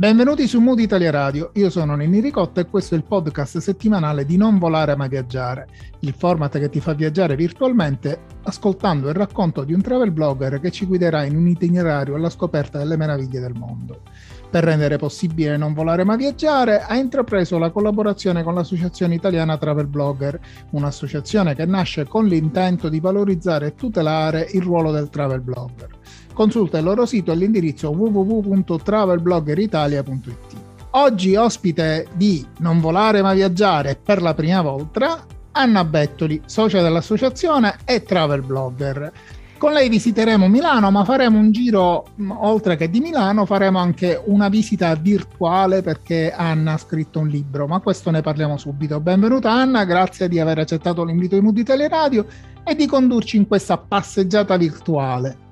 [0.00, 4.24] Benvenuti su Mood Italia Radio, io sono Nenni Ricotta e questo è il podcast settimanale
[4.24, 5.66] di Non volare ma viaggiare,
[5.98, 10.70] il format che ti fa viaggiare virtualmente ascoltando il racconto di un travel blogger che
[10.70, 14.00] ci guiderà in un itinerario alla scoperta delle meraviglie del mondo.
[14.48, 19.86] Per rendere possibile non volare ma viaggiare, ha intrapreso la collaborazione con l'Associazione Italiana Travel
[19.86, 20.40] Blogger,
[20.70, 25.98] un'associazione che nasce con l'intento di valorizzare e tutelare il ruolo del travel blogger.
[26.40, 30.56] Consulta il loro sito all'indirizzo www.travelbloggeritalia.it.
[30.92, 37.76] Oggi ospite di Non volare ma viaggiare per la prima volta Anna Bettoli, socia dell'associazione
[37.84, 39.12] e travel blogger.
[39.58, 42.06] Con lei visiteremo Milano, ma faremo un giro
[42.38, 47.66] oltre che di Milano, faremo anche una visita virtuale perché Anna ha scritto un libro,
[47.66, 48.98] ma questo ne parliamo subito.
[48.98, 52.24] Benvenuta Anna, grazie di aver accettato l'invito di Mood Italia Radio
[52.64, 55.48] e di condurci in questa passeggiata virtuale.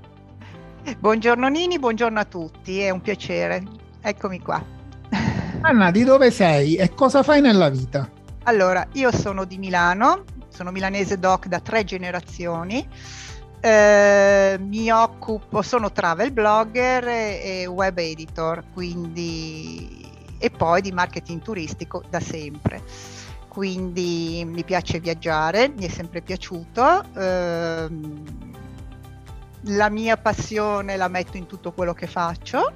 [0.96, 3.62] Buongiorno Nini, buongiorno a tutti, è un piacere.
[4.00, 4.64] Eccomi qua.
[5.60, 8.10] Anna, di dove sei e cosa fai nella vita?
[8.44, 12.88] Allora, io sono di Milano, sono milanese doc da tre generazioni.
[13.60, 20.06] Eh, mi occupo, sono travel blogger e, e web editor, quindi
[20.38, 22.82] e poi di marketing turistico da sempre.
[23.48, 27.04] Quindi mi piace viaggiare, mi è sempre piaciuto.
[27.14, 27.88] Eh,
[29.62, 32.72] la mia passione la metto in tutto quello che faccio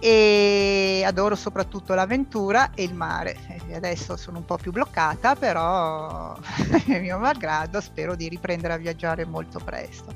[0.00, 3.36] e adoro soprattutto l'avventura e il mare.
[3.72, 6.36] Adesso sono un po' più bloccata, però
[6.86, 10.14] mio malgrado spero di riprendere a viaggiare molto presto.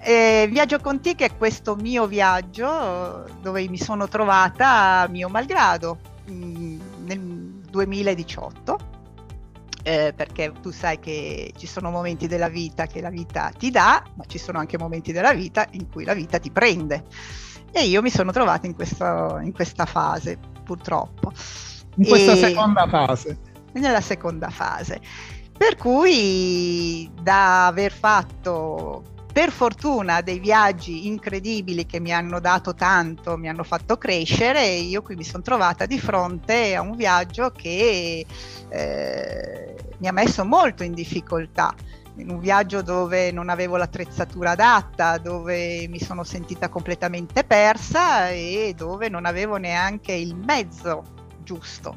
[0.02, 5.28] Eh, viaggio con te che è questo mio viaggio dove mi sono trovata a mio
[5.28, 7.20] malgrado mh, mm, nel
[7.70, 8.78] 2018
[9.84, 14.04] eh, perché tu sai che ci sono momenti della vita che la vita ti dà
[14.16, 17.04] ma ci sono anche momenti della vita in cui la vita ti prende.
[17.72, 21.32] E io mi sono trovata in, questo, in questa fase purtroppo.
[21.96, 23.38] In questa e, seconda fase.
[23.74, 25.00] Nella seconda fase.
[25.58, 33.38] Per cui da aver fatto per fortuna dei viaggi incredibili che mi hanno dato tanto,
[33.38, 38.26] mi hanno fatto crescere io qui mi sono trovata di fronte a un viaggio che
[38.70, 41.74] eh, mi ha messo molto in difficoltà.
[42.16, 48.74] In un viaggio dove non avevo l'attrezzatura adatta, dove mi sono sentita completamente persa e
[48.76, 51.04] dove non avevo neanche il mezzo
[51.44, 51.96] giusto.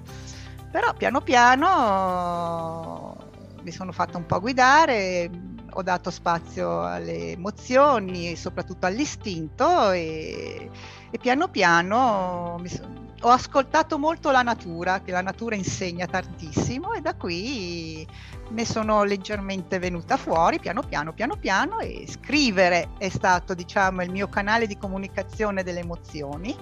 [0.70, 3.17] Però piano piano
[3.62, 5.29] mi sono fatta un po' guidare,
[5.74, 10.70] ho dato spazio alle emozioni, soprattutto all'istinto e,
[11.10, 17.00] e piano piano so, ho ascoltato molto la natura, che la natura insegna tantissimo e
[17.00, 18.06] da qui
[18.50, 24.10] ne sono leggermente venuta fuori piano piano piano piano e scrivere è stato diciamo il
[24.10, 26.56] mio canale di comunicazione delle emozioni.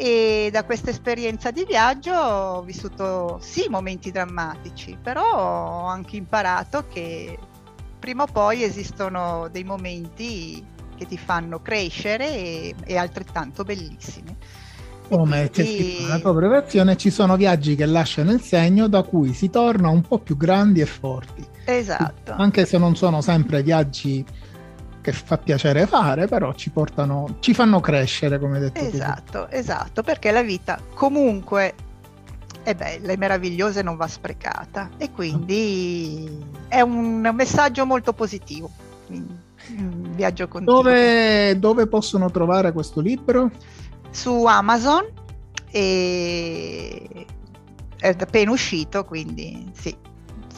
[0.00, 6.86] E da questa esperienza di viaggio ho vissuto sì momenti drammatici, però ho anche imparato
[6.86, 7.36] che
[7.98, 10.64] prima o poi esistono dei momenti
[10.96, 14.36] che ti fanno crescere e, e altrettanto bellissimi.
[15.08, 19.32] Come c'è scritto nella tua preparazione, ci sono viaggi che lasciano il segno da cui
[19.32, 21.42] si torna un po' più grandi e forti.
[21.64, 22.34] Esatto.
[22.36, 24.24] Anche se non sono sempre viaggi
[25.00, 28.80] che fa piacere fare, però ci portano, ci fanno crescere, come detto.
[28.80, 29.56] Esatto, tu.
[29.56, 31.74] esatto, perché la vita comunque
[32.70, 34.90] è bella, è meravigliosa e non va sprecata.
[34.98, 38.70] E quindi è un messaggio molto positivo.
[39.08, 40.82] Un viaggio continuo.
[40.82, 43.50] Dove, dove possono trovare questo libro?
[44.10, 45.06] Su Amazon
[45.70, 47.26] e
[47.98, 49.94] è appena uscito, quindi sì,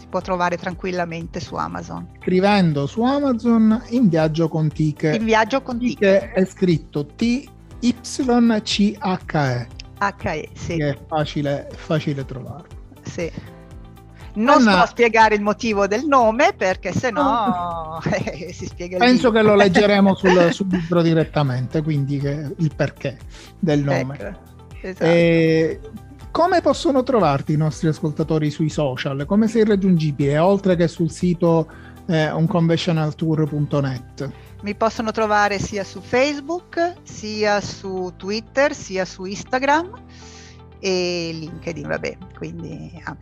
[0.08, 2.08] può trovare tranquillamente su Amazon.
[2.20, 5.14] Scrivendo su Amazon in viaggio con Tiche.
[5.14, 6.32] In viaggio con Tiche.
[6.32, 7.48] è scritto T-Y-C-H-E.
[10.00, 10.76] H-E, sì.
[10.76, 12.66] Che è facile, facile trovarlo.
[13.02, 13.30] Sì.
[14.32, 18.00] Non Anna, sto a spiegare il motivo del nome perché sennò no.
[18.08, 23.18] eh, si spiega Penso che lo leggeremo sul, sul libro direttamente, quindi che, il perché
[23.58, 24.18] del nome.
[24.18, 24.38] Ecco,
[24.82, 25.04] esatto.
[25.04, 25.80] E,
[26.30, 29.24] come possono trovarti i nostri ascoltatori sui social?
[29.26, 31.68] Come sei raggiungibile, oltre che sul sito
[32.06, 34.30] eh, unconventionaltour.net?
[34.62, 39.90] Mi possono trovare sia su Facebook, sia su Twitter, sia su Instagram
[40.78, 43.16] e LinkedIn, vabbè, quindi, ah,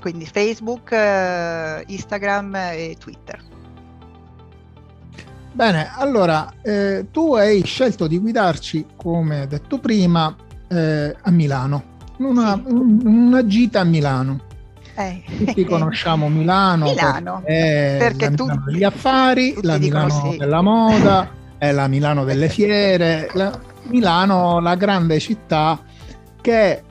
[0.00, 3.42] quindi Facebook, eh, Instagram e Twitter.
[5.52, 10.34] Bene, allora eh, tu hai scelto di guidarci, come detto prima,
[10.68, 11.90] eh, a Milano
[12.20, 12.72] una, sì.
[12.72, 14.48] una gita a Milano.
[14.94, 15.22] Eh.
[15.44, 20.36] Tutti conosciamo Milano, Milano perché, perché la Milano degli affari, la Milano sì.
[20.36, 25.78] della moda, è la Milano delle fiere, la, Milano la grande città
[26.40, 26.82] che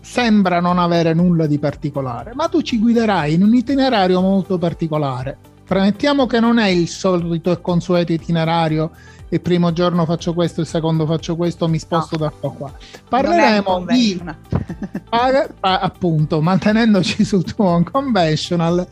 [0.00, 5.47] sembra non avere nulla di particolare, ma tu ci guiderai in un itinerario molto particolare.
[5.68, 8.90] Premettiamo che non è il solito e consueto itinerario
[9.28, 12.24] il primo giorno faccio questo, il secondo faccio questo, mi sposto no.
[12.24, 12.72] da qua qua.
[13.06, 14.18] Parleremo di
[15.60, 18.86] appunto, mantenendoci sul tuo unconventional,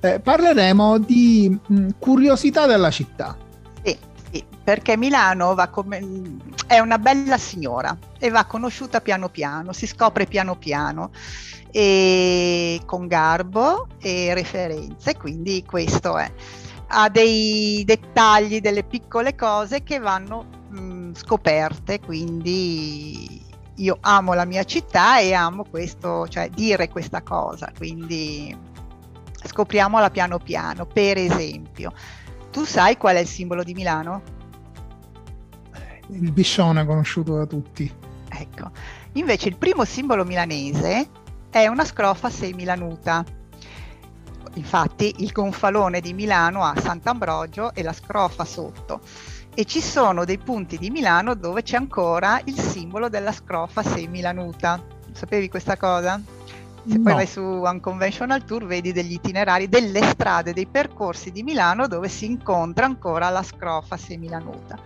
[0.00, 3.36] eh, parleremo di mh, curiosità della città.
[4.64, 6.00] Perché Milano come,
[6.66, 11.10] è una bella signora e va conosciuta piano piano, si scopre piano piano
[11.70, 16.30] e con garbo e referenze, quindi questo è
[16.88, 23.42] ha dei dettagli, delle piccole cose che vanno mh, scoperte, quindi
[23.76, 28.56] io amo la mia città e amo questo, cioè dire questa cosa, quindi
[29.44, 30.86] scopriamola piano piano.
[30.86, 31.92] Per esempio,
[32.56, 34.22] tu sai qual è il simbolo di Milano?
[36.06, 37.92] Il biscione conosciuto da tutti.
[38.30, 38.70] Ecco,
[39.12, 41.06] invece il primo simbolo milanese
[41.50, 43.22] è una scrofa semilanuta
[44.54, 49.00] Infatti il gonfalone di Milano ha Sant'Ambrogio e la scrofa sotto
[49.54, 54.82] e ci sono dei punti di Milano dove c'è ancora il simbolo della scrofa semilanuta.
[55.12, 56.18] Sapevi questa cosa?
[56.86, 57.02] Se no.
[57.02, 62.08] poi vai su Unconventional Tour vedi degli itinerari, delle strade, dei percorsi di Milano dove
[62.08, 64.78] si incontra ancora la scrofa semilanuta.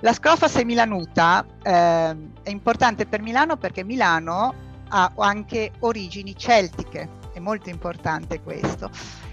[0.00, 4.54] La scrofa semilanuta eh, è importante per Milano perché Milano
[4.88, 8.90] ha anche origini celtiche è molto importante questo.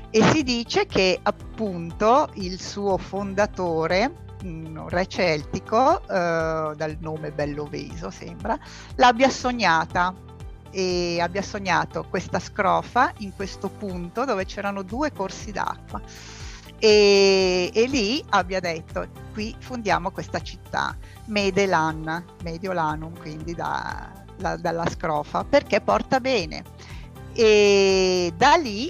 [0.10, 8.10] E si dice che appunto il suo fondatore, un re celtico, eh, dal nome Belloveso
[8.10, 8.58] sembra,
[8.96, 10.14] l'abbia sognata
[10.72, 16.02] e abbia sognato questa scrofa in questo punto dove c'erano due corsi d'acqua.
[16.78, 20.96] E, e, lì abbia detto qui fondiamo questa città
[21.26, 26.64] Medelan Mediolanum quindi da, la, dalla scrofa perché porta bene
[27.34, 28.90] e da lì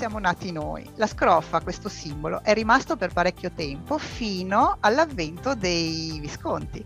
[0.00, 0.88] siamo nati noi.
[0.94, 6.82] La scrofa, questo simbolo, è rimasto per parecchio tempo fino all'avvento dei Visconti,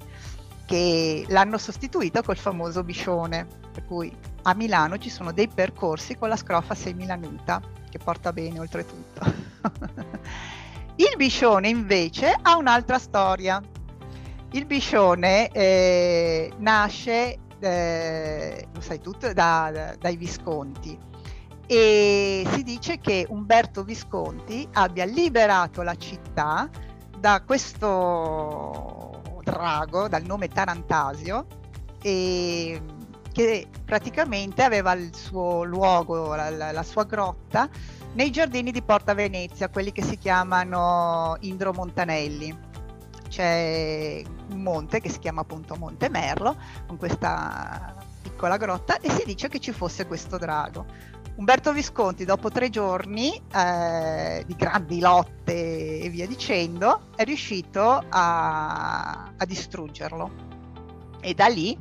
[0.66, 6.28] che l'hanno sostituito col famoso biscione, per cui a Milano ci sono dei percorsi con
[6.28, 9.21] la scrofa semilanuta, che porta bene oltretutto.
[10.97, 13.61] Il biscione invece ha un'altra storia.
[14.52, 20.97] Il biscione eh, nasce eh, lo sai tutto, da, da, dai Visconti.
[21.66, 26.71] e si dice che Umberto Visconti abbia liberato la città
[27.19, 31.47] da questo drago dal nome Tarantasio
[32.02, 32.81] e
[33.35, 37.69] che praticamente aveva il suo luogo, la, la, la sua grotta
[38.12, 42.57] nei giardini di Porta Venezia, quelli che si chiamano Indro Montanelli.
[43.29, 49.25] C'è un monte che si chiama appunto Monte Merlo, con questa piccola grotta, e si
[49.25, 50.87] dice che ci fosse questo drago.
[51.35, 59.33] Umberto Visconti, dopo tre giorni eh, di grandi lotte e via dicendo, è riuscito a,
[59.37, 60.31] a distruggerlo.
[61.21, 61.76] E da lì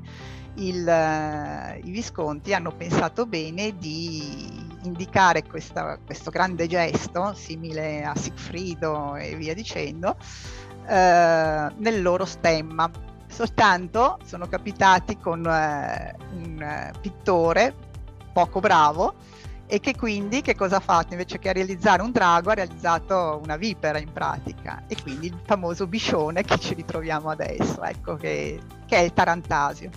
[0.56, 8.16] il, uh, i Visconti hanno pensato bene di indicare questa, questo grande gesto, simile a
[8.16, 12.90] Sigfrido e via dicendo, uh, nel loro stemma.
[13.28, 17.74] Soltanto sono capitati con uh, un pittore
[18.32, 19.16] poco bravo
[19.66, 21.14] e che quindi che cosa ha fatto?
[21.14, 25.88] Invece che realizzare un drago ha realizzato una vipera in pratica e quindi il famoso
[25.88, 29.90] biscione che ci ritroviamo adesso, ecco che, che è il Tarantasio.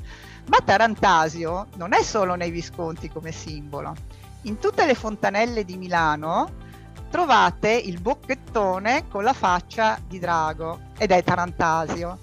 [0.47, 3.95] Ma Tarantasio non è solo nei Visconti come simbolo.
[4.43, 6.65] In tutte le fontanelle di Milano
[7.11, 12.19] trovate il bocchettone con la faccia di drago ed è Tarantasio.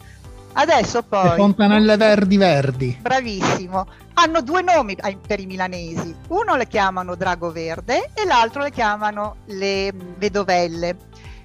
[0.54, 1.30] Adesso poi...
[1.30, 2.98] Le fontanelle verdi verdi.
[3.02, 3.88] Bravissimo.
[4.14, 6.16] Hanno due nomi per i milanesi.
[6.28, 10.96] Uno le chiamano Drago Verde e l'altro le chiamano le Vedovelle.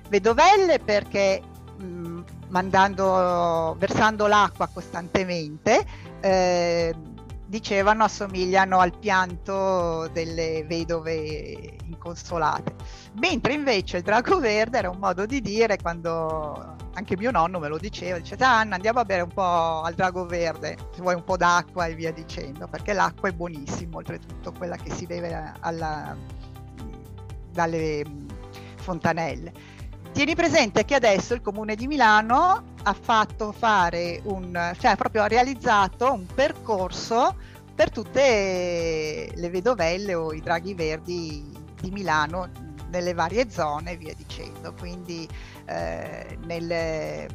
[0.08, 1.42] Vedovelle perché
[1.78, 5.86] mh, mandando, versando l'acqua costantemente
[6.20, 6.94] eh,
[7.46, 12.74] dicevano assomigliano al pianto delle vedove inconsolate.
[13.20, 17.68] Mentre invece il drago verde era un modo di dire quando anche mio nonno me
[17.68, 21.24] lo diceva, dice Anna andiamo a bere un po' al drago verde, se vuoi un
[21.24, 26.16] po' d'acqua e via dicendo, perché l'acqua è buonissima, oltretutto quella che si beve alla,
[27.52, 28.04] dalle
[28.76, 29.52] fontanelle.
[30.12, 35.26] Tieni presente che adesso il Comune di Milano ha fatto fare un, cioè proprio ha
[35.26, 37.36] realizzato un percorso
[37.74, 42.48] per tutte le vedovelle o i draghi verdi di Milano
[42.90, 44.72] nelle varie zone e via dicendo.
[44.72, 45.28] Quindi
[45.66, 47.26] eh, nel,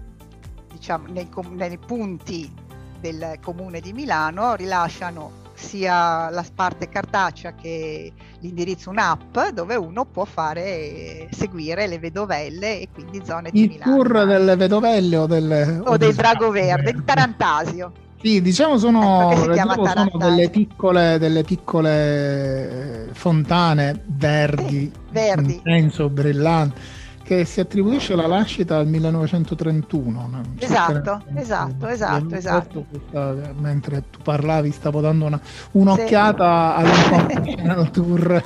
[0.72, 2.52] diciamo, nei, nei punti
[3.00, 10.26] del Comune di Milano rilasciano sia la parte cartacea che l'indirizzo un'app dove uno può
[10.26, 13.96] fare seguire le vedovelle e quindi zone di Il Milano.
[13.96, 17.92] Il tour delle vedovelle o del, o, o del Drago Verde, di Tarantasio.
[18.22, 25.56] Sì, diciamo sono, ecco sono delle piccole, delle piccole fontane verdi, sì, verdi.
[25.56, 27.02] intenso, brillanti
[27.38, 30.42] che si attribuisce la nascita al 1931.
[30.60, 32.86] Esatto, esatto, esatto, esatto.
[32.90, 35.40] Questa, mentre tu parlavi stavo dando una,
[35.72, 36.86] un'occhiata sì.
[36.86, 38.44] all'incontro tour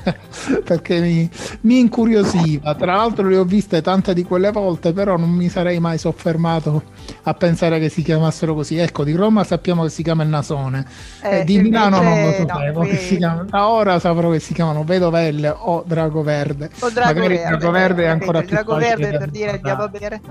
[0.64, 1.30] perché mi,
[1.62, 2.76] mi, incuriosiva.
[2.76, 6.84] Tra l'altro le ho viste tante di quelle volte, però non mi sarei mai soffermato
[7.24, 8.78] a pensare che si chiamassero così.
[8.78, 10.86] Ecco, di Roma sappiamo che si chiama il Nasone,
[11.22, 12.84] eh, di Milano non lo sapevo.
[12.84, 16.70] No, chiama, da ora saprò che si chiamano Vedovelle o Drago Verde.
[16.80, 17.58] O Drago Magari Verde.
[17.58, 20.22] Drago Verde è ancora più drago verde per dire andiamo a bere.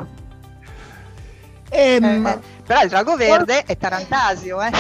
[1.71, 4.71] Ehm, eh, però il drago verde è Tarantasio, eh?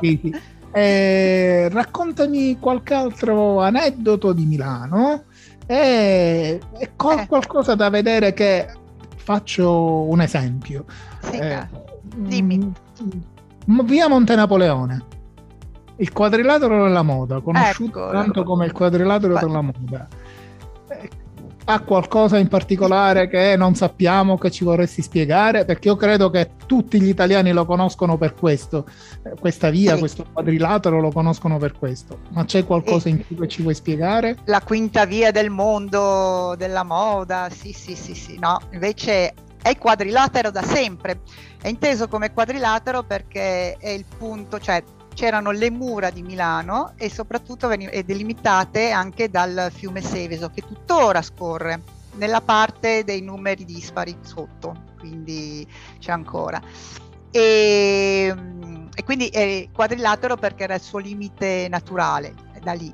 [0.00, 0.34] sì.
[0.72, 5.24] Eh, raccontami qualche altro aneddoto di Milano
[5.66, 7.26] e, e co- eh.
[7.26, 8.68] qualcosa da vedere che
[9.16, 10.84] faccio un esempio.
[11.22, 11.66] Sì, eh,
[12.02, 12.72] dimmi.
[13.66, 15.06] M- via Monte Napoleone.
[15.96, 20.08] Il quadrilatero della moda, conosciuto ecco, tanto come il quadrilatero della moda
[21.72, 25.64] ha qualcosa in particolare che non sappiamo, che ci vorresti spiegare?
[25.64, 28.86] Perché io credo che tutti gli italiani lo conoscono per questo,
[29.22, 30.00] eh, questa via, sì.
[30.00, 33.74] questo quadrilatero lo conoscono per questo, ma c'è qualcosa e in più che ci vuoi
[33.74, 34.38] spiegare?
[34.46, 39.78] La quinta via del mondo della moda, sì, sì, sì, sì, no, invece è il
[39.78, 41.20] quadrilatero da sempre,
[41.62, 44.82] è inteso come quadrilatero perché è il punto, cioè
[45.20, 51.20] c'erano le mura di Milano e soprattutto veniv- delimitate anche dal fiume Seveso che tuttora
[51.20, 51.82] scorre
[52.14, 56.58] nella parte dei numeri dispari sotto, quindi c'è ancora.
[57.30, 58.34] E,
[58.94, 62.90] e quindi è quadrilatero perché era il suo limite naturale, da lì.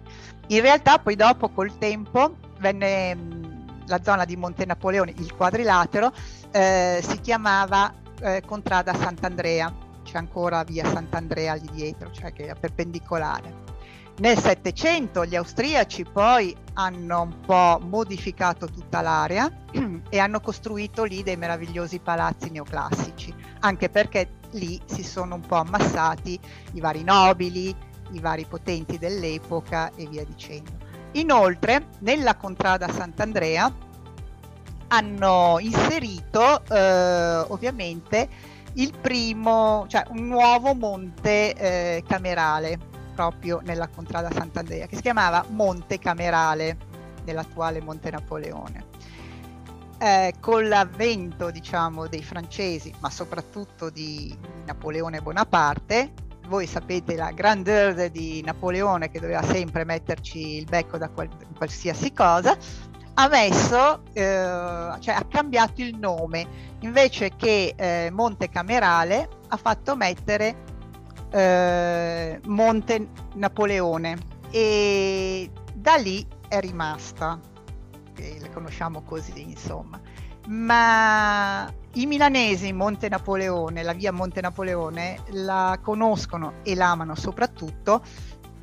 [0.48, 3.16] In realtà poi dopo col tempo venne
[3.86, 6.12] la zona di Monte Napoleone, il quadrilatero,
[6.50, 9.84] eh, si chiamava eh, Contrada Sant'Andrea
[10.16, 13.74] c'è ancora via Sant'Andrea lì dietro, cioè che è perpendicolare.
[14.18, 19.50] Nel Settecento gli austriaci poi hanno un po' modificato tutta l'area
[20.08, 25.56] e hanno costruito lì dei meravigliosi palazzi neoclassici, anche perché lì si sono un po'
[25.56, 26.40] ammassati
[26.72, 27.74] i vari nobili,
[28.12, 30.84] i vari potenti dell'epoca e via dicendo.
[31.12, 33.70] Inoltre, nella contrada Sant'Andrea
[34.88, 42.78] hanno inserito eh, ovviamente il primo, cioè un nuovo monte eh, camerale
[43.14, 46.76] proprio nella contrada Sant'Andrea che si chiamava Monte Camerale
[47.24, 48.94] nell'attuale Monte Napoleone.
[49.98, 56.12] Eh, con l'avvento diciamo dei francesi ma soprattutto di Napoleone Bonaparte
[56.48, 62.12] voi sapete la grandeur di Napoleone che doveva sempre metterci il becco da qual- qualsiasi
[62.12, 62.56] cosa,
[63.18, 66.46] ha messo, eh, cioè ha cambiato il nome,
[66.80, 70.56] invece che eh, Monte Camerale ha fatto mettere
[71.30, 74.34] eh, Monte Napoleone.
[74.50, 77.38] E da lì è rimasta,
[78.16, 80.00] le conosciamo così insomma.
[80.48, 88.02] Ma i milanesi Monte Napoleone, la via Monte Napoleone, la conoscono e l'amano soprattutto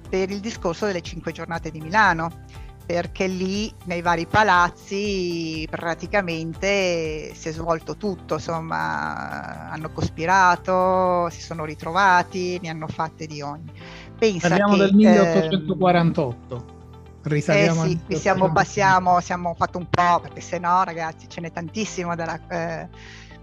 [0.07, 2.45] per il discorso delle cinque giornate di Milano,
[2.85, 11.65] perché lì nei vari palazzi praticamente si è svolto tutto, insomma hanno cospirato, si sono
[11.65, 13.71] ritrovati, ne hanno fatte di ogni.
[14.17, 16.55] Pensa Parliamo che, del 1848.
[16.55, 21.39] Eh, risaliamo eh sì, siamo, passiamo, siamo fatto un po', perché se no ragazzi ce
[21.41, 22.89] n'è tantissimo da eh,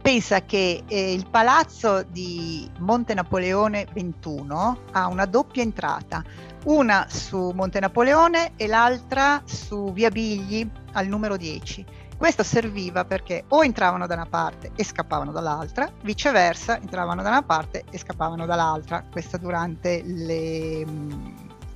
[0.01, 6.23] pensa che eh, il palazzo di Monte Napoleone 21 ha una doppia entrata,
[6.65, 11.85] una su Monte Napoleone e l'altra su Via Bigli al numero 10.
[12.17, 17.43] Questo serviva perché o entravano da una parte e scappavano dall'altra, viceversa entravano da una
[17.43, 20.85] parte e scappavano dall'altra, questo durante le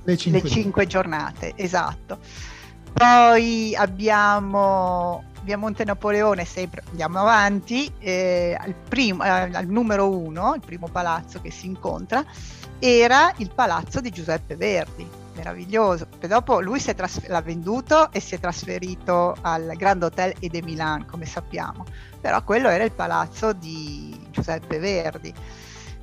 [0.05, 2.19] le cinque, le cinque giornate, esatto.
[2.93, 10.55] Poi abbiamo via Monte Napoleone, sempre andiamo avanti, eh, al, primo, eh, al numero uno,
[10.55, 12.25] il primo palazzo che si incontra,
[12.79, 16.07] era il palazzo di Giuseppe Verdi, meraviglioso.
[16.19, 21.05] Poi dopo lui trasfer- l'ha venduto e si è trasferito al Grand Hotel Ede Milan,
[21.05, 21.85] come sappiamo,
[22.19, 25.33] però quello era il palazzo di Giuseppe Verdi.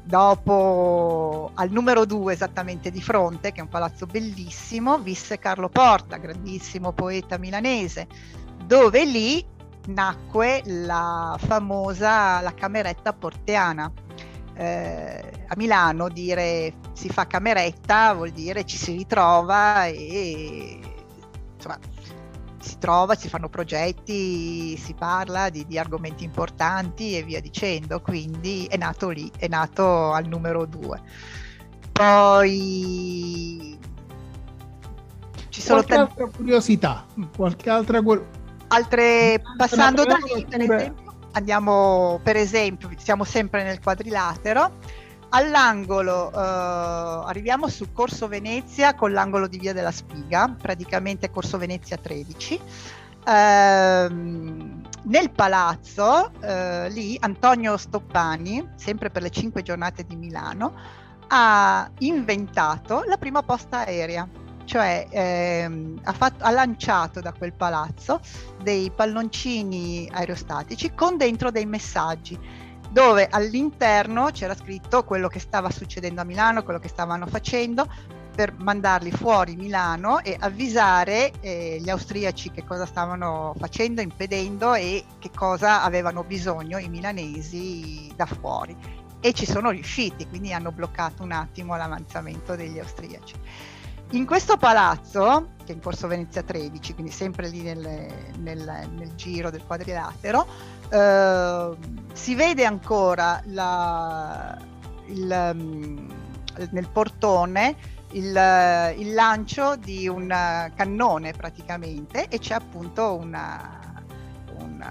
[0.04, 6.16] Dopo al numero 2 esattamente di fronte, che è un palazzo bellissimo, visse Carlo Porta,
[6.16, 8.08] grandissimo poeta milanese,
[8.66, 9.44] dove lì
[9.86, 13.90] nacque la famosa la cameretta porteana.
[14.54, 20.78] Eh, a Milano dire si fa cameretta vuol dire ci si ritrova e
[21.54, 21.78] insomma
[22.62, 28.66] si trova, si fanno progetti, si parla di, di, argomenti importanti e via dicendo, quindi
[28.66, 31.00] è nato lì, è nato al numero due.
[31.90, 33.76] Poi
[35.48, 36.22] ci sono qualche tanti...
[36.22, 38.00] altra curiosità, qualche altra
[38.72, 44.78] altre passando da lì, per esempio, andiamo per esempio, siamo sempre nel quadrilatero.
[45.34, 51.96] All'angolo eh, arriviamo su Corso Venezia con l'angolo di Via della Spiga, praticamente Corso Venezia
[51.96, 52.60] 13.
[53.24, 54.08] Eh,
[55.04, 60.74] nel palazzo, eh, lì Antonio Stoppani, sempre per le cinque giornate di Milano,
[61.28, 64.28] ha inventato la prima posta aerea,
[64.64, 68.20] cioè ehm, ha, fatto, ha, lanciato da quel palazzo
[68.62, 72.38] dei palloncini aerostatici con dentro dei messaggi
[72.90, 77.86] dove all'interno c'era scritto quello che stava succedendo a Milano, quello che stavano facendo
[78.34, 85.04] per mandarli fuori Milano e avvisare eh, gli austriaci che cosa stavano facendo, impedendo e
[85.18, 88.76] che cosa avevano bisogno i milanesi da fuori.
[89.20, 93.34] E ci sono riusciti, quindi hanno bloccato un attimo l'avanzamento degli austriaci.
[94.12, 97.80] In questo palazzo, che è in Corso Venezia 13, quindi sempre lì nel,
[98.40, 100.46] nel, nel giro del quadrilatero,
[100.90, 101.76] eh,
[102.12, 104.58] si vede ancora la,
[105.06, 106.12] il, um,
[106.72, 107.74] nel portone
[108.10, 110.28] il, il, lancio di un
[110.74, 113.80] cannone praticamente e c'è appunto una,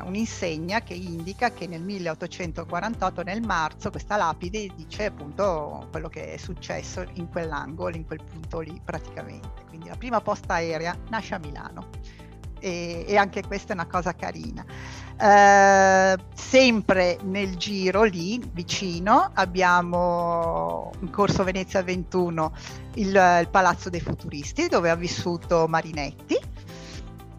[0.03, 6.37] un'insegna che indica che nel 1848 nel marzo questa lapide dice appunto quello che è
[6.37, 9.63] successo in quell'angolo, in quel punto lì praticamente.
[9.67, 11.89] Quindi la prima posta aerea nasce a Milano
[12.61, 14.63] e, e anche questa è una cosa carina.
[15.19, 22.53] Eh, sempre nel giro lì vicino abbiamo in corso Venezia 21
[22.95, 23.07] il,
[23.41, 26.39] il Palazzo dei Futuristi dove ha vissuto Marinetti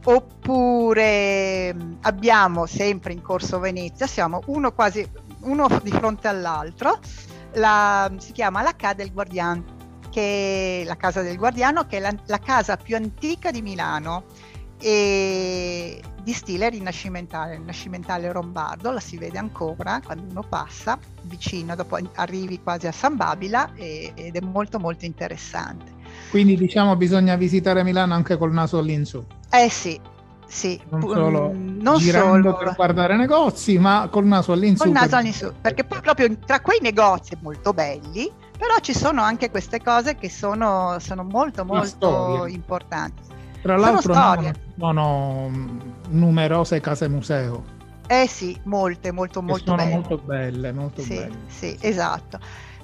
[0.04, 5.06] oppure mm, abbiamo sempre in corso Venezia siamo uno quasi
[5.40, 6.98] uno di fronte all'altro
[7.54, 12.00] la, si chiama la Ca del Guardiano che è la casa del Guardiano che è
[12.00, 14.24] la, la casa più antica di Milano
[14.82, 21.98] e di stile rinascimentale, rinascimentale rombardo, la si vede ancora quando uno passa vicino, dopo
[22.14, 25.92] arrivi quasi a San Babila e, ed è molto molto interessante.
[26.30, 29.24] Quindi diciamo bisogna visitare Milano anche col naso all'insù.
[29.54, 30.00] Eh sì,
[30.46, 32.64] sì, non solo mm, non girando solo.
[32.64, 34.84] per guardare negozi, ma col naso all'insù.
[34.84, 39.50] Col naso all'insù, perché poi proprio tra quei negozi molto belli, però ci sono anche
[39.50, 43.22] queste cose che sono, sono molto molto importanti.
[43.60, 45.50] Tra l'altro sono, sono
[46.08, 47.64] numerose case museo.
[48.06, 49.90] Eh sì, molte, molto, molto sono belle.
[49.90, 51.38] molto belle, molto sì, belle.
[51.46, 52.38] Sì, esatto.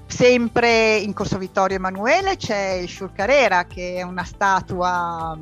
[0.06, 5.38] Sempre in Corso Vittorio Emanuele c'è il Sciurcarera, che è una statua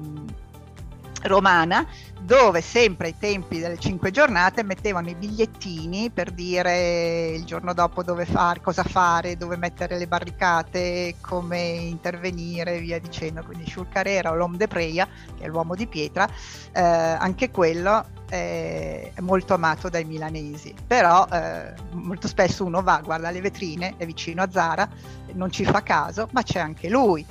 [1.26, 1.86] romana
[2.20, 8.02] dove sempre ai tempi delle cinque giornate mettevano i bigliettini per dire il giorno dopo
[8.02, 13.44] dove fare, cosa fare, dove mettere le barricate, come intervenire e via dicendo.
[13.44, 15.06] Quindi Shulcarera o l'Homme de Preia,
[15.38, 16.28] che è l'uomo di pietra,
[16.72, 23.30] eh, anche quello è molto amato dai milanesi, però eh, molto spesso uno va, guarda
[23.30, 24.88] le vetrine, è vicino a Zara,
[25.34, 27.24] non ci fa caso, ma c'è anche lui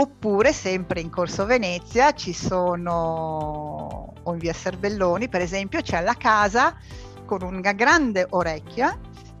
[0.00, 6.14] oppure sempre in Corso Venezia ci sono, o in via Serbelloni per esempio, c'è la
[6.14, 6.76] casa
[7.24, 8.96] con una grande orecchia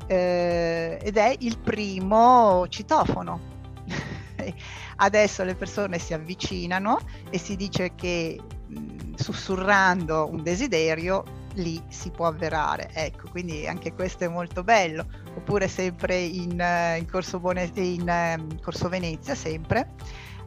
[0.06, 3.56] eh, ed è il primo citofono.
[5.00, 6.98] Adesso le persone si avvicinano
[7.30, 11.22] e si dice che mh, sussurrando un desiderio
[11.54, 12.90] lì si può avverare.
[12.92, 15.06] Ecco, quindi anche questo è molto bello.
[15.36, 16.60] Oppure sempre in,
[16.98, 19.92] in, Corso, Bone- in um, Corso Venezia, sempre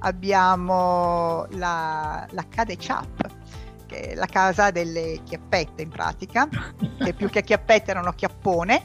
[0.01, 3.29] abbiamo la, la Cade Chap,
[3.87, 6.47] che è la casa delle chiappette in pratica,
[6.97, 8.83] che più che chiappette erano chiappone,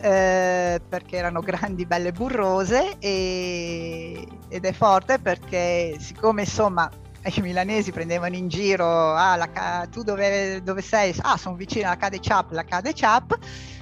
[0.00, 6.90] eh, perché erano grandi, belle burrose e, ed è forte perché siccome insomma
[7.26, 11.14] i milanesi prendevano in giro, ah, la, tu dove, dove, sei?
[11.22, 13.38] Ah, sono vicino alla Cade Chap, la Cade Chap,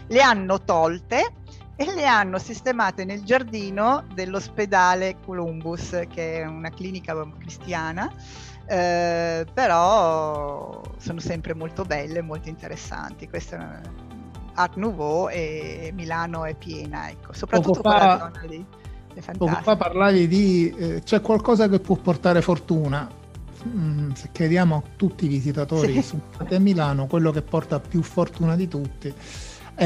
[0.06, 1.41] le hanno tolte
[1.82, 8.12] e le hanno sistemate nel giardino dell'ospedale Columbus, che è una clinica cristiana.
[8.66, 13.28] Eh, però sono sempre molto belle, molto interessanti.
[13.28, 13.80] Questo è
[14.54, 18.66] Art Nouveau e Milano è piena, ecco, soprattutto poco fa, quella zona lì.
[19.36, 23.20] Poco fa parlavi di eh, c'è qualcosa che può portare fortuna.
[23.66, 25.92] Mm, se chiediamo a tutti i visitatori sì.
[25.92, 29.14] che sono a Milano, quello che porta più fortuna di tutti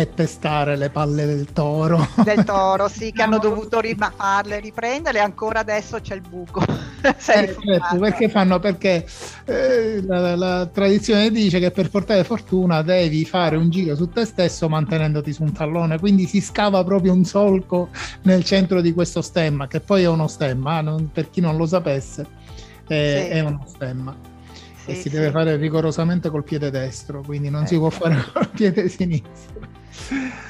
[0.00, 2.06] e testare le palle del toro.
[2.22, 6.60] Del toro, sì, che hanno dovuto rifarle, riprenderle, ancora adesso c'è il buco.
[7.00, 7.62] eh, certo,
[7.98, 8.58] perché fanno?
[8.58, 9.06] Perché
[9.46, 14.26] eh, la, la, tradizione dice che per portare fortuna devi fare un giro su te
[14.26, 17.88] stesso mantenendoti su un tallone, quindi si scava proprio un solco
[18.22, 21.64] nel centro di questo stemma, che poi è uno stemma, non, per chi non lo
[21.64, 22.26] sapesse,
[22.86, 23.34] è, sì.
[23.34, 24.14] è uno stemma.
[24.84, 25.10] Sì, e si sì.
[25.10, 27.66] deve fare rigorosamente col piede destro, quindi non eh.
[27.66, 29.75] si può fare col piede sinistro.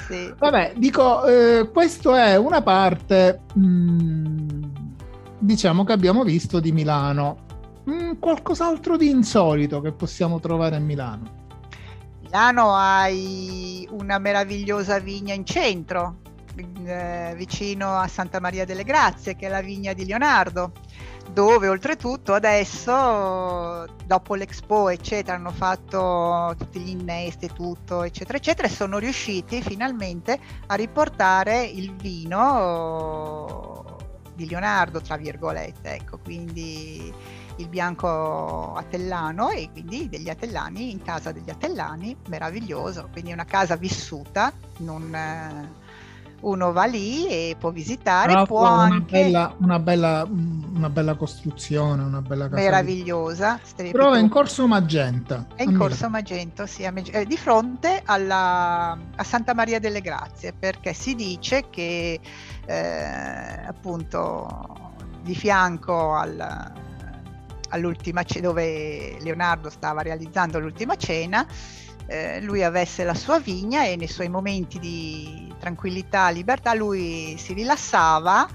[0.07, 0.33] Sì.
[0.37, 4.63] Vabbè, dico, eh, questo è una parte, mh, mm,
[5.39, 7.45] diciamo, che abbiamo visto di Milano.
[7.89, 11.35] Mm, qualcos'altro di insolito che possiamo trovare a Milano?
[12.21, 16.17] Milano hai una meravigliosa vigna in centro,
[16.83, 20.71] eh, vicino a Santa Maria delle Grazie, che è la vigna di Leonardo
[21.29, 28.67] dove oltretutto adesso dopo l'Expo eccetera hanno fatto tutti gli innesti e tutto eccetera eccetera
[28.67, 33.95] e sono riusciti finalmente a riportare il vino
[34.33, 37.13] di Leonardo tra virgolette ecco quindi
[37.57, 43.75] il bianco atellano e quindi degli atellani in casa degli atellani meraviglioso quindi una casa
[43.75, 45.75] vissuta non
[46.41, 49.23] uno va lì e può visitare, Però può una anche...
[49.23, 52.61] Bella, una, bella, una bella costruzione, una bella casa.
[52.61, 53.59] Meravigliosa.
[53.75, 55.47] Però è in Corso Magenta.
[55.55, 60.93] È in Corso Magento, sì, eh, di fronte alla, a Santa Maria delle Grazie, perché
[60.93, 62.19] si dice che
[62.65, 66.73] eh, appunto di fianco al,
[67.69, 71.45] all'ultima cena, dove Leonardo stava realizzando l'ultima cena,
[72.05, 77.53] eh, lui avesse la sua vigna e nei suoi momenti di tranquillità, libertà, lui si
[77.53, 78.47] rilassava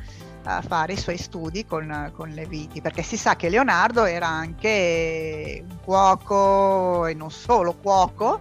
[0.44, 4.28] a fare i suoi studi con, con, le viti, perché si sa che Leonardo era
[4.28, 8.40] anche un cuoco e non solo cuoco,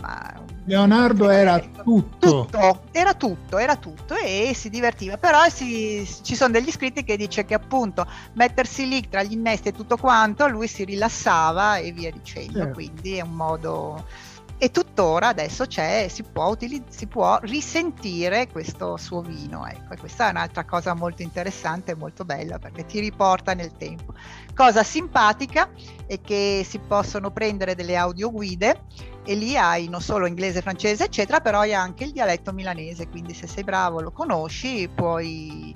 [0.00, 2.18] ma Leonardo era tutto.
[2.18, 2.82] tutto.
[2.90, 7.44] Era tutto, era tutto e si divertiva, però si, ci sono degli scritti che dice
[7.44, 12.10] che appunto mettersi lì tra gli innesti e tutto quanto, lui si rilassava e via
[12.10, 12.74] dicendo, certo.
[12.74, 14.04] quindi è un modo
[14.58, 19.66] e tuttora adesso c'è, si può, utilizz- si può risentire questo suo vino.
[19.66, 19.94] Ecco.
[19.94, 24.14] E questa è un'altra cosa molto interessante e molto bella perché ti riporta nel tempo.
[24.54, 25.70] Cosa simpatica
[26.06, 28.82] è che si possono prendere delle audioguide
[29.24, 33.34] e lì hai non solo inglese, francese, eccetera, però hai anche il dialetto milanese, quindi
[33.34, 35.74] se sei bravo lo conosci, puoi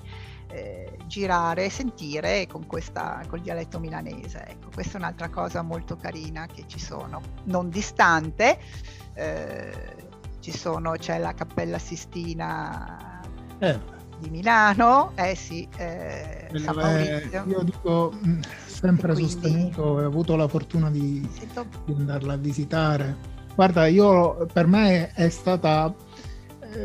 [0.51, 4.45] eh, girare e sentire con questa, col dialetto milanese.
[4.47, 8.57] Ecco, questa è un'altra cosa molto carina che ci sono, non distante.
[9.13, 13.19] Eh, ci sono, c'è la Cappella Sistina
[13.59, 13.77] eh.
[14.19, 17.43] di Milano, eh sì, eh, San Maurizio.
[17.45, 21.29] io dico mm, sempre quindi, sostenuto e ho avuto la fortuna di,
[21.85, 23.17] di andarla a visitare.
[23.53, 25.93] Guarda, io per me è stata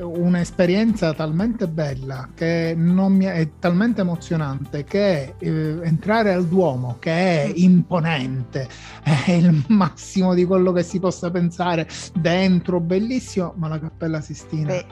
[0.00, 7.10] un'esperienza talmente bella che non mi è, talmente emozionante che eh, entrare al Duomo che
[7.10, 8.68] è imponente
[9.02, 14.68] è il massimo di quello che si possa pensare dentro bellissimo ma la Cappella Sistina
[14.68, 14.86] Beh.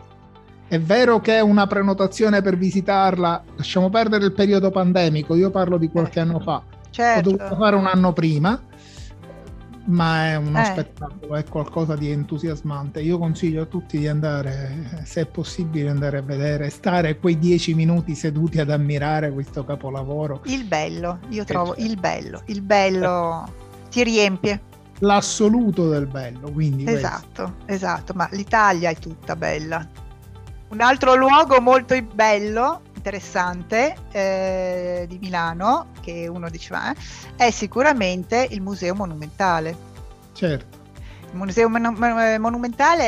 [0.68, 5.76] è vero che è una prenotazione per visitarla lasciamo perdere il periodo pandemico io parlo
[5.76, 6.22] di qualche eh.
[6.22, 7.28] anno fa certo.
[7.28, 8.61] ho dovuto fare un anno prima
[9.87, 10.64] ma è uno eh.
[10.64, 13.01] spettacolo, è qualcosa di entusiasmante.
[13.01, 17.75] Io consiglio a tutti di andare, se è possibile, andare a vedere, stare quei dieci
[17.75, 20.40] minuti seduti ad ammirare questo capolavoro.
[20.44, 23.53] Il bello, io trovo il bello, il bello
[23.90, 24.73] ti riempie.
[25.01, 26.87] L'assoluto del bello, quindi.
[26.87, 27.73] Esatto, questo.
[27.73, 29.87] esatto, ma l'Italia è tutta bella.
[30.68, 36.97] Un altro luogo molto bello interessante eh, di Milano, che uno diceva, eh,
[37.37, 39.77] è sicuramente il Museo Monumentale.
[40.33, 40.83] Certo.
[41.31, 43.03] Il Museo Monumentale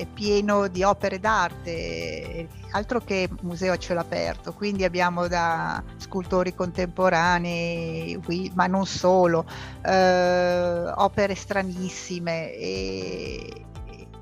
[0.00, 6.54] è pieno di opere d'arte, altro che museo a cielo aperto, quindi abbiamo da scultori
[6.54, 8.20] contemporanei,
[8.54, 9.46] ma non solo,
[9.82, 13.64] eh, opere stranissime, e,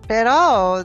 [0.06, 0.84] però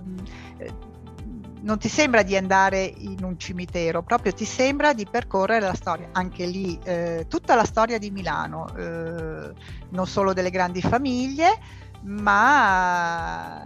[1.65, 6.09] non ti sembra di andare in un cimitero, proprio ti sembra di percorrere la storia,
[6.11, 9.51] anche lì eh, tutta la storia di Milano, eh,
[9.89, 11.57] non solo delle grandi famiglie,
[12.03, 13.63] ma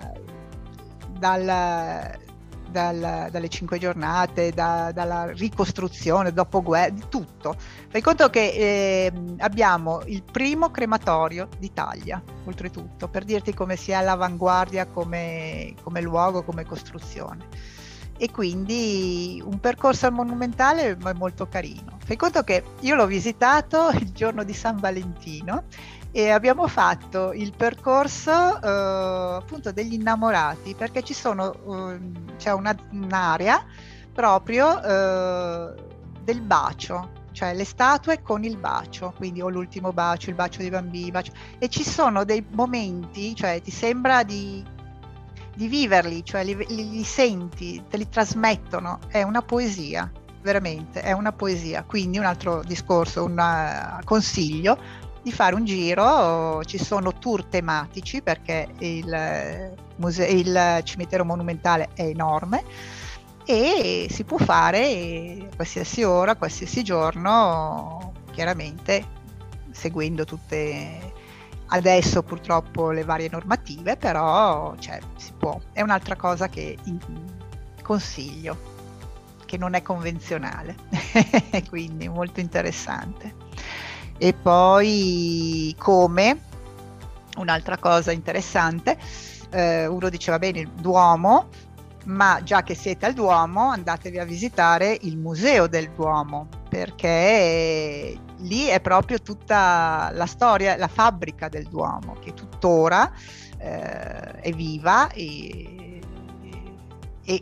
[1.09, 2.17] dal,
[2.69, 7.53] dal, dalle cinque giornate, da, dalla ricostruzione, dopoguerra, di tutto.
[7.89, 14.85] Fai conto che eh, abbiamo il primo crematorio d'Italia, oltretutto, per dirti come sia all'avanguardia
[14.85, 17.77] come, come luogo, come costruzione
[18.19, 21.97] e quindi un percorso al monumentale è molto carino.
[22.05, 25.63] Fai conto che io l'ho visitato il giorno di San Valentino
[26.11, 31.99] e abbiamo fatto il percorso eh, appunto degli innamorati perché ci sono, eh,
[32.37, 33.63] c'è una, un'area
[34.11, 35.73] proprio eh,
[36.23, 40.69] del bacio cioè le statue con il bacio, quindi o l'ultimo bacio, il bacio dei
[40.69, 44.61] bambini, bacio, e ci sono dei momenti, cioè ti sembra di
[45.59, 50.09] di viverli, cioè li, li, li senti, te li trasmettono, è una poesia,
[50.41, 51.83] veramente, è una poesia.
[51.83, 54.77] Quindi un altro discorso, un uh, consiglio
[55.21, 62.03] di fare un giro, ci sono tour tematici perché il, muse- il cimitero monumentale è
[62.03, 62.63] enorme
[63.43, 69.03] e si può fare qualsiasi ora, qualsiasi giorno, chiaramente
[69.71, 71.17] seguendo tutte
[71.69, 75.59] adesso purtroppo le varie normative, però cioè, si può.
[75.71, 76.77] È un'altra cosa che
[77.81, 78.57] consiglio,
[79.45, 80.75] che non è convenzionale,
[81.69, 83.35] quindi molto interessante.
[84.17, 86.39] E poi come,
[87.37, 88.97] un'altra cosa interessante,
[89.51, 91.47] eh, uno diceva bene il Duomo,
[92.05, 98.65] ma già che siete al Duomo andatevi a visitare il Museo del Duomo perché lì
[98.65, 103.11] è proprio tutta la storia, la fabbrica del Duomo che tuttora
[103.57, 105.99] eh, è viva e,
[107.25, 107.41] e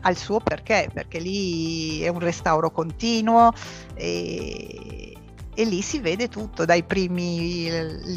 [0.00, 3.52] ha il suo perché, perché lì è un restauro continuo
[3.94, 5.16] e,
[5.54, 7.68] e lì si vede tutto, dai primi,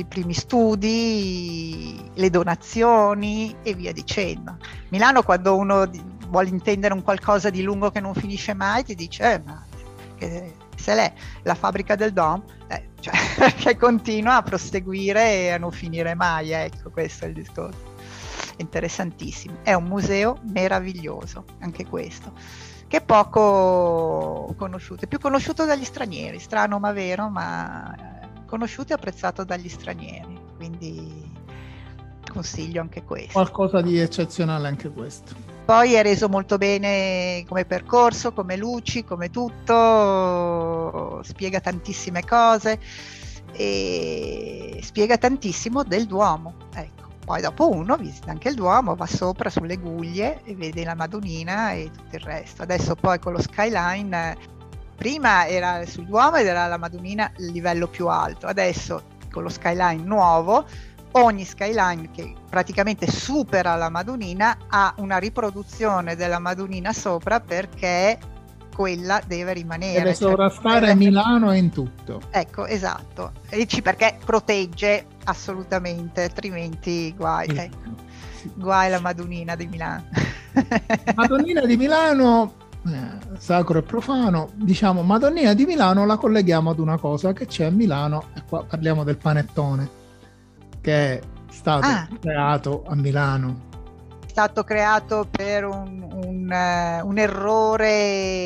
[0.08, 4.58] primi, studi, le donazioni e via dicendo.
[4.90, 5.90] Milano quando uno
[6.28, 9.66] vuole intendere un qualcosa di lungo che non finisce mai ti dice eh, ma
[10.20, 11.12] che, se l'è
[11.44, 13.16] la fabbrica del Dom, eh, cioè,
[13.58, 17.88] che continua a proseguire e a non finire mai, ecco questo è il discorso.
[18.58, 22.34] Interessantissimo, è un museo meraviglioso, anche questo,
[22.88, 27.96] che è poco conosciuto, è più conosciuto dagli stranieri, strano ma vero, ma
[28.46, 31.32] conosciuto e apprezzato dagli stranieri, quindi
[32.30, 33.32] consiglio anche questo.
[33.34, 35.49] Qualcosa di eccezionale anche questo.
[35.70, 42.80] Poi è reso molto bene come percorso, come luci, come tutto, spiega tantissime cose
[43.52, 46.56] e spiega tantissimo del Duomo.
[46.74, 47.10] Ecco.
[47.24, 51.74] Poi dopo uno visita anche il Duomo, va sopra sulle guglie e vede la Madonnina
[51.74, 52.64] e tutto il resto.
[52.64, 54.36] Adesso poi con lo skyline,
[54.96, 59.50] prima era sul Duomo ed era la Madonnina il livello più alto, adesso con lo
[59.50, 60.66] skyline nuovo
[61.14, 68.18] ogni skyline che praticamente supera la Madonnina ha una riproduzione della Madonnina sopra perché
[68.80, 69.98] quella deve rimanere.
[70.00, 72.22] Deve cioè, sovrastare cioè, Milano in tutto.
[72.30, 73.34] Ecco, esatto.
[73.50, 77.50] E perché protegge assolutamente, altrimenti guai.
[77.50, 77.58] Sì.
[77.58, 78.08] Ecco.
[78.56, 80.06] Guai la Madonnina di Milano.
[81.14, 82.54] Madonnina di Milano,
[82.88, 87.66] eh, sacro e profano, diciamo Madonnina di Milano la colleghiamo ad una cosa che c'è
[87.66, 89.90] a Milano, e qua parliamo del panettone,
[90.90, 91.20] che è
[91.52, 92.08] stato ah.
[92.20, 93.68] creato a Milano
[94.40, 98.40] stato creato per un, un, uh, un errore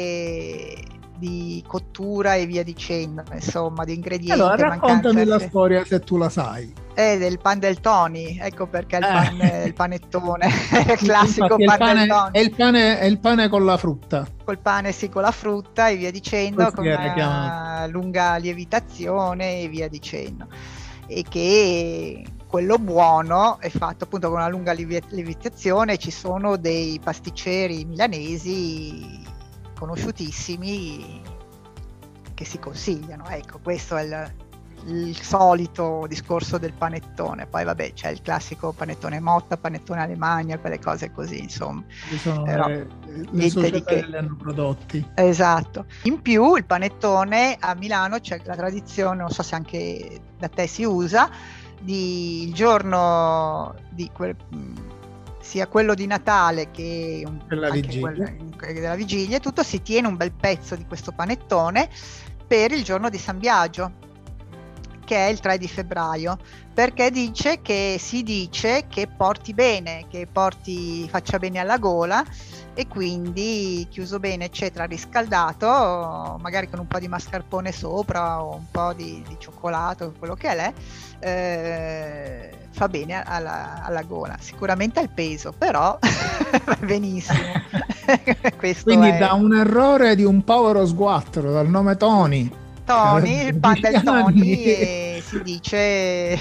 [1.17, 4.31] di cottura e via dicendo, insomma, di ingredienti.
[4.31, 6.73] Allora, raccontami la storia se tu la sai.
[6.93, 9.63] È del pan del Tony, ecco perché il, pan, eh.
[9.65, 10.47] il panettone,
[10.89, 12.31] il classico pan pane, del Tony.
[12.31, 14.27] È il, pane, è il pane con la frutta.
[14.43, 19.67] Col pane sì, con la frutta e via dicendo, Così con una lunga lievitazione e
[19.67, 20.47] via dicendo.
[21.07, 27.83] E che quello buono è fatto appunto con una lunga lievitazione, ci sono dei pasticceri
[27.83, 29.21] milanesi
[29.77, 31.21] conosciutissimi
[32.33, 34.35] che si consigliano, ecco questo è il,
[34.85, 40.79] il solito discorso del panettone, poi vabbè c'è il classico panettone Motta, panettone Alemagna, quelle
[40.79, 41.83] cose così insomma.
[42.17, 42.87] Sono Però, le,
[43.31, 45.05] le società che li hanno prodotti.
[45.15, 45.85] Esatto.
[46.03, 50.67] In più il panettone a Milano c'è la tradizione, non so se anche da te
[50.67, 51.29] si usa,
[51.79, 54.35] di il giorno di quel,
[55.39, 58.35] sia quello di Natale che della vigilia.
[58.57, 61.89] della vigilia, tutto si tiene un bel pezzo di questo panettone
[62.45, 63.91] per il giorno di San Biagio,
[65.03, 66.37] che è il 3 di febbraio,
[66.73, 72.23] perché dice che si dice che porti bene, che porti faccia bene alla gola
[72.75, 78.65] e quindi chiuso bene eccetera riscaldato magari con un po' di mascarpone sopra o un
[78.71, 80.73] po' di, di cioccolato quello che è
[81.19, 84.35] eh, fa bene alla, alla, gola.
[84.39, 85.97] Sicuramente al peso però
[86.65, 87.39] va benissimo.
[88.83, 89.17] Quindi è...
[89.17, 95.21] da un errore di un povero sguattro dal nome Tony Tony il pan del Tony
[95.21, 96.33] si dice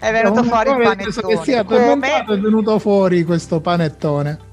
[0.00, 2.24] è venuto fuori il panettone che sia come...
[2.24, 4.46] è venuto fuori questo panettone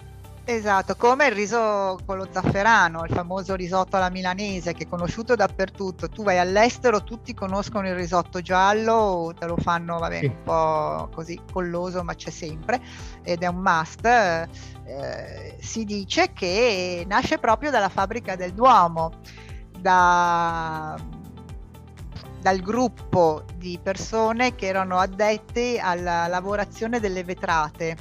[0.48, 5.34] Esatto, come il riso con lo zafferano, il famoso risotto alla milanese che è conosciuto
[5.34, 6.08] dappertutto.
[6.08, 10.26] Tu vai all'estero, tutti conoscono il risotto giallo, te lo fanno vabbè, sì.
[10.26, 12.80] un po' così colloso, ma c'è sempre
[13.24, 14.06] ed è un must.
[14.06, 19.14] Eh, si dice che nasce proprio dalla fabbrica del Duomo,
[19.86, 21.00] da,
[22.42, 27.96] dal gruppo di persone che erano addette alla lavorazione delle vetrate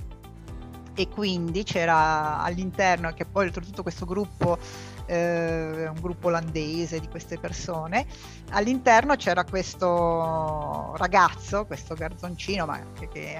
[0.94, 4.56] e quindi c'era all'interno, che poi oltretutto questo gruppo
[5.04, 8.06] eh, un gruppo olandese di queste persone.
[8.52, 13.36] All'interno c'era questo ragazzo, questo garzoncino, ma che, che,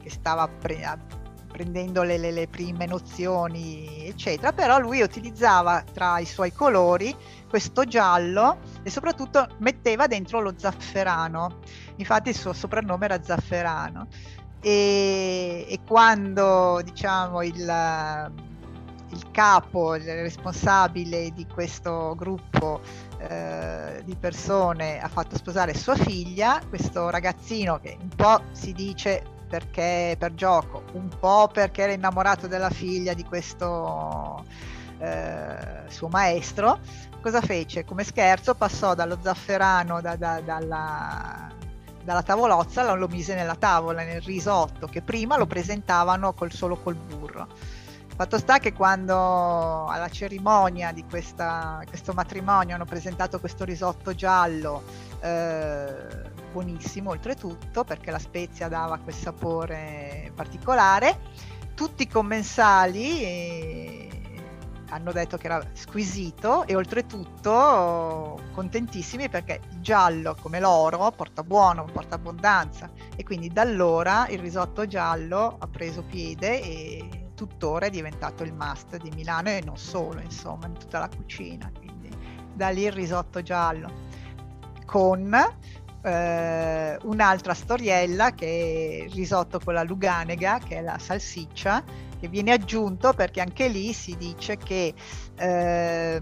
[0.00, 1.26] che stava pre-
[1.58, 7.12] prendendo le, le, le, prime nozioni, eccetera, però lui utilizzava tra i suoi colori
[7.48, 11.58] questo giallo e soprattutto metteva dentro lo zafferano.
[11.96, 14.06] Infatti il suo soprannome era Zafferano
[14.60, 17.56] e, e quando diciamo il,
[19.10, 22.80] il, capo, il responsabile di questo gruppo
[23.18, 29.36] eh, di persone ha fatto sposare sua figlia, questo ragazzino che un po' si dice
[29.48, 34.44] perché per gioco, un po' perché era innamorato della figlia di questo
[34.98, 36.78] eh, suo maestro,
[37.20, 37.84] cosa fece?
[37.84, 41.50] Come scherzo passò dallo zafferano, da, da, dalla,
[42.04, 46.94] dalla tavolozza lo mise nella tavola, nel risotto, che prima lo presentavano col, solo col
[46.94, 47.46] burro.
[48.18, 54.82] Fatto sta che quando alla cerimonia di questa, questo matrimonio hanno presentato questo risotto giallo,
[55.20, 61.18] eh, buonissimo oltretutto, perché la spezia dava quel sapore particolare,
[61.74, 63.22] tutti i commensali...
[63.22, 64.08] Eh,
[64.90, 72.14] hanno detto che era squisito e oltretutto contentissimi perché giallo come l'oro porta buono, porta
[72.14, 78.42] abbondanza e quindi da allora il risotto giallo ha preso piede e tuttora è diventato
[78.42, 81.70] il must di Milano e non solo, insomma, in tutta la cucina.
[81.76, 82.10] Quindi
[82.52, 84.06] da lì il risotto giallo
[84.84, 85.36] con
[86.02, 91.82] eh, un'altra storiella che è il risotto con la luganega, che è la salsiccia
[92.18, 94.92] che viene aggiunto perché anche lì si dice che
[95.36, 96.20] eh,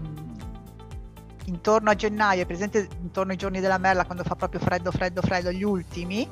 [1.45, 5.21] intorno a gennaio, è presente intorno ai giorni della merla quando fa proprio freddo, freddo,
[5.21, 6.29] freddo, gli ultimi,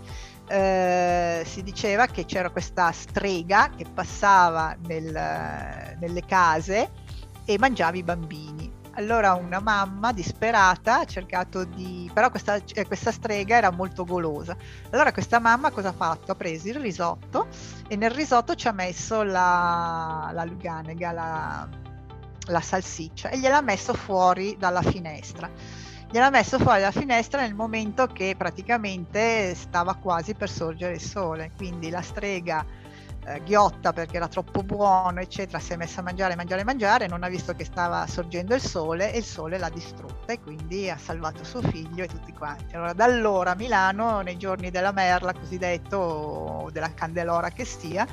[0.47, 6.91] eh, si diceva che c'era questa strega che passava nel, nelle case
[7.45, 12.09] e mangiava i bambini allora una mamma disperata ha cercato di...
[12.13, 14.55] però questa, eh, questa, strega era molto golosa.
[14.91, 16.31] Allora questa mamma cosa ha fatto?
[16.31, 17.47] Ha preso il risotto
[17.87, 21.67] e nel risotto ci ha messo la, la luganega, la,
[22.47, 25.49] la salsiccia e gliel'ha messo fuori dalla finestra.
[26.09, 31.51] Gliel'ha messo fuori dalla finestra nel momento che praticamente stava quasi per sorgere il sole,
[31.57, 32.65] quindi la strega
[33.25, 37.23] eh, ghiotta perché era troppo buono, eccetera, si è messa a mangiare, mangiare, mangiare, non
[37.23, 40.97] ha visto che stava sorgendo il sole e il sole l'ha distrutta e quindi ha
[40.97, 42.75] salvato suo figlio e tutti quanti.
[42.75, 48.07] Allora da allora a Milano, nei giorni della merla cosiddetto, o della candelora che stia,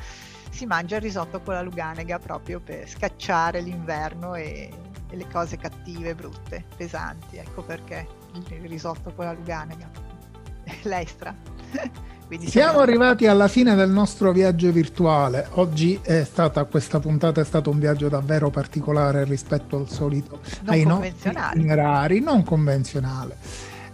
[0.50, 4.70] si mangia il risotto con la luganega proprio per scacciare l'inverno e,
[5.08, 7.36] e le cose cattive, brutte, pesanti.
[7.36, 9.90] Ecco perché il risotto con la luganega.
[10.84, 11.34] L'estra.
[12.32, 15.48] Quindi siamo arrivati alla fine del nostro viaggio virtuale.
[15.56, 20.72] Oggi è stata questa puntata è stato un viaggio davvero particolare rispetto al solito non
[20.72, 23.36] ai nostri itinerari, non convenzionale.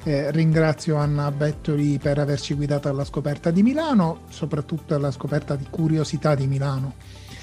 [0.04, 5.66] Eh, ringrazio Anna Bettoli per averci guidato alla scoperta di Milano, soprattutto alla scoperta di
[5.68, 6.94] curiosità di Milano.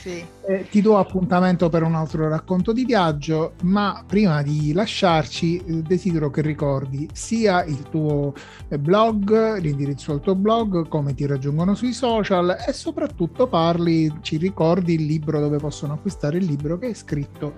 [0.06, 0.24] Sì.
[0.46, 5.82] Eh, ti do appuntamento per un altro racconto di viaggio, ma prima di lasciarci eh,
[5.82, 8.36] desidero che ricordi sia il tuo
[8.68, 14.38] eh, blog, l'indirizzo al tuo blog, come ti raggiungono sui social e soprattutto parli, ci
[14.38, 17.56] ricordi il libro dove possono acquistare il libro che è scritto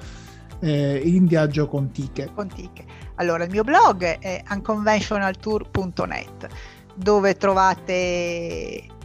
[0.59, 2.29] eh, in viaggio con Tiche.
[2.33, 2.85] Con Tiche.
[3.15, 6.47] Allora, il mio blog è unconventionaltour.net
[6.95, 8.95] dove trovate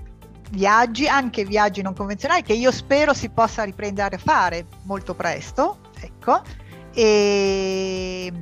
[0.53, 5.79] viaggi, anche viaggi non convenzionali che io spero si possa riprendere a fare molto presto,
[5.99, 6.43] ecco,
[6.93, 8.33] e,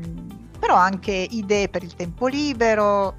[0.59, 3.15] però anche idee per il tempo libero,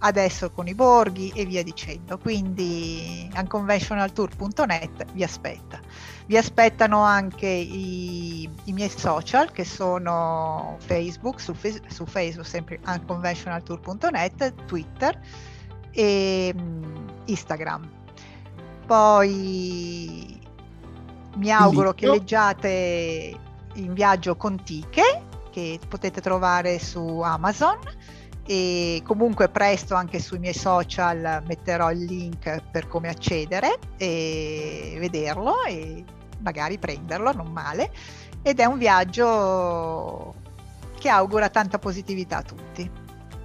[0.00, 2.18] adesso con i borghi e via dicendo.
[2.18, 5.80] Quindi unconventionaltour.net vi aspetta.
[6.26, 11.54] Vi aspettano anche i, i miei social che sono Facebook, su,
[11.88, 15.18] su Facebook sempre unconventionaltour.net, Twitter
[15.90, 16.54] e
[17.24, 17.97] Instagram.
[18.88, 20.40] Poi
[21.36, 23.36] mi auguro che leggiate
[23.74, 27.78] In viaggio con Tiche, che potete trovare su Amazon
[28.46, 35.64] e comunque presto anche sui miei social metterò il link per come accedere e vederlo
[35.64, 36.02] e
[36.38, 37.92] magari prenderlo, non male.
[38.40, 40.34] Ed è un viaggio
[40.98, 42.90] che augura tanta positività a tutti.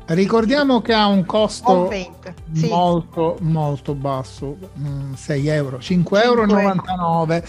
[0.06, 2.68] Ricordiamo che ha un costo sì.
[2.68, 4.58] molto molto basso,
[5.16, 7.44] 6 mm, euro, 5,99 euro,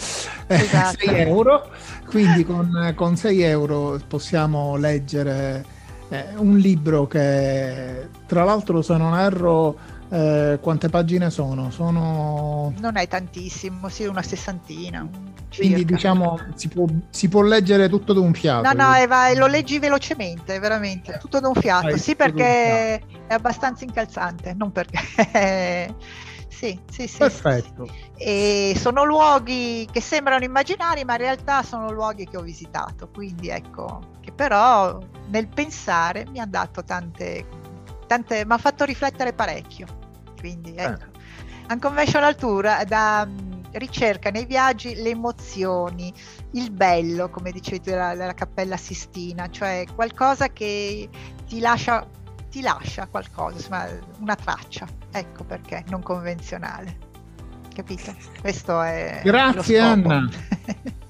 [0.47, 0.99] esatto.
[1.01, 1.69] 6 euro,
[2.07, 5.65] quindi con, con 6 euro possiamo leggere
[6.11, 9.77] eh, un libro che tra l'altro se non erro
[10.09, 11.71] eh, quante pagine sono?
[11.71, 12.73] Sono...
[12.79, 15.07] Non è tantissimo, sì, una sessantina.
[15.57, 15.95] Quindi circa.
[15.95, 18.73] diciamo si può, si può, leggere tutto d'un fiato.
[18.73, 21.89] No, no, Eva, lo leggi velocemente, veramente, tutto d'un fiato.
[21.89, 25.95] Ah, sì, perché è abbastanza incalzante, non perché...
[26.49, 27.19] sì, sì, sì.
[27.19, 27.87] Perfetto.
[27.87, 28.23] Sì.
[28.23, 33.09] E sono luoghi che sembrano immaginari, ma in realtà sono luoghi che ho visitato.
[33.13, 34.99] Quindi ecco, che però
[35.29, 37.47] nel pensare mi ha dato tante,
[38.07, 39.87] tante mi ha fatto riflettere parecchio
[40.39, 41.05] quindi ecco.
[41.05, 41.73] Eh.
[41.73, 43.27] Unconventional Tour da
[43.73, 46.13] ricerca nei viaggi le emozioni,
[46.53, 51.09] il bello, come dicevi della, della Cappella Sistina, cioè qualcosa che
[51.47, 52.07] ti lascia,
[52.51, 53.87] ti lascia qualcosa, insomma,
[54.21, 54.87] una traccia.
[55.11, 56.99] Ecco perché non convenzionale.
[57.75, 58.15] Capito?
[58.41, 60.29] Questo è Grazie Anna.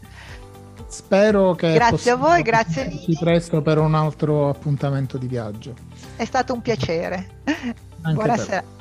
[0.87, 3.17] Spero che grazie a voi, grazie Lini.
[3.19, 5.75] presto per un altro appuntamento di viaggio.
[6.17, 7.43] È stato un piacere.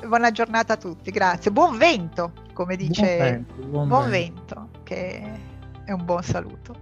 [0.06, 1.50] Buona giornata a tutti, grazie.
[1.50, 3.02] Buon vento, come dice.
[3.02, 4.54] Buon vento, buon buon vento.
[4.54, 5.22] vento che
[5.84, 6.76] è un buon saluto.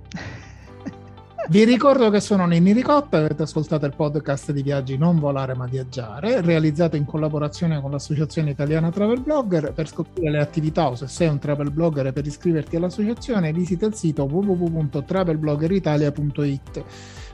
[1.48, 5.66] Vi ricordo che sono Ninni Ricotta, avete ascoltato il podcast di Viaggi Non Volare Ma
[5.66, 9.72] Viaggiare, realizzato in collaborazione con l'Associazione Italiana Travel Blogger.
[9.72, 13.86] Per scoprire le attività o se sei un travel blogger e per iscriverti all'associazione visita
[13.86, 16.84] il sito www.travelbloggeritalia.it.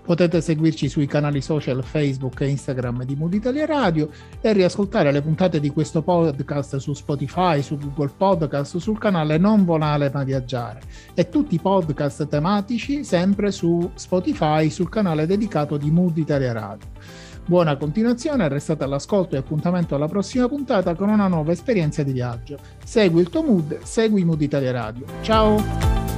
[0.09, 4.09] Potete seguirci sui canali social Facebook e Instagram di Mood Italia Radio
[4.41, 9.67] e riascoltare le puntate di questo podcast su Spotify, su Google Podcast, sul canale Non
[9.67, 10.81] Volare ma Viaggiare
[11.13, 16.89] e tutti i podcast tematici sempre su Spotify sul canale dedicato di Mood Italia Radio.
[17.45, 22.57] Buona continuazione, restate all'ascolto e appuntamento alla prossima puntata con una nuova esperienza di viaggio.
[22.83, 25.05] Segui il tuo mood, segui Mood Italia Radio.
[25.21, 26.18] Ciao!